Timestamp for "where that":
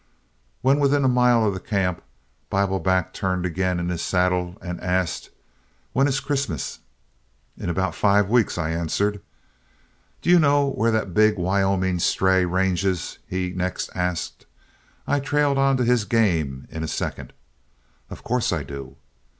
10.71-11.13